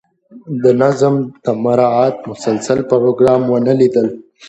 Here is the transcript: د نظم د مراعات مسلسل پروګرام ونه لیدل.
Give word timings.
د 0.63 0.65
نظم 0.81 1.13
د 1.43 1.47
مراعات 1.63 2.15
مسلسل 2.29 2.79
پروګرام 2.91 3.41
ونه 3.47 3.73
لیدل. 3.81 4.07